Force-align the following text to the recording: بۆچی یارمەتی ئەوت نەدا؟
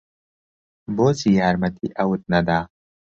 بۆچی 0.95 1.29
یارمەتی 1.39 1.93
ئەوت 1.97 2.21
نەدا؟ 2.31 2.59